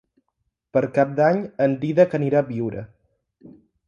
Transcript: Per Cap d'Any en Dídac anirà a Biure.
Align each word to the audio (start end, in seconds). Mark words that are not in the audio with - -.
Per 0.77 0.81
Cap 0.95 1.11
d'Any 1.19 1.43
en 1.65 1.75
Dídac 1.83 2.15
anirà 2.21 2.39
a 2.41 2.47
Biure. 2.47 2.87